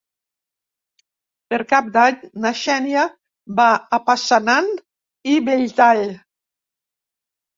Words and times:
Per 1.51 1.57
Cap 1.73 1.89
d'Any 1.97 2.15
na 2.45 2.53
Xènia 2.61 3.03
va 3.59 3.67
a 3.97 3.99
Passanant 4.07 4.71
i 5.35 5.35
Belltall. 5.51 6.03